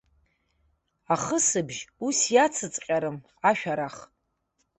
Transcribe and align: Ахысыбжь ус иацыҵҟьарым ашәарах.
Ахысыбжь 1.13 1.81
ус 2.07 2.19
иацыҵҟьарым 2.33 3.17
ашәарах. 3.49 3.95